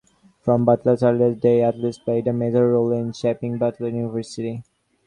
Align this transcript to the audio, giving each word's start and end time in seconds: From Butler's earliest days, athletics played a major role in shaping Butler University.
From 0.41 0.65
Butler's 0.65 1.03
earliest 1.03 1.43
days, 1.43 1.61
athletics 1.61 1.99
played 1.99 2.25
a 2.27 2.33
major 2.33 2.67
role 2.67 2.91
in 2.91 3.13
shaping 3.13 3.59
Butler 3.59 3.89
University. 3.89 4.63